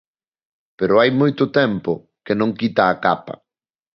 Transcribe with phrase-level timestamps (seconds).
[0.77, 1.91] Pero hai moito tempo
[2.25, 3.33] que non quita a capa.